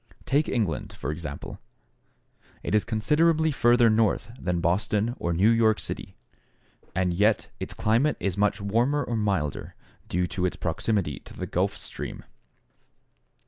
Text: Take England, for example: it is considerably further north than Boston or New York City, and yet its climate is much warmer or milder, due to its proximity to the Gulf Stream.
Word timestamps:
Take 0.25 0.49
England, 0.49 0.93
for 0.93 1.11
example: 1.11 1.59
it 2.63 2.73
is 2.73 2.83
considerably 2.83 3.51
further 3.51 3.87
north 3.87 4.31
than 4.39 4.59
Boston 4.59 5.13
or 5.19 5.31
New 5.31 5.51
York 5.51 5.79
City, 5.79 6.15
and 6.95 7.13
yet 7.13 7.49
its 7.59 7.75
climate 7.75 8.17
is 8.19 8.35
much 8.35 8.59
warmer 8.59 9.03
or 9.03 9.15
milder, 9.15 9.75
due 10.09 10.25
to 10.25 10.47
its 10.47 10.55
proximity 10.55 11.19
to 11.19 11.35
the 11.37 11.45
Gulf 11.45 11.77
Stream. 11.77 12.23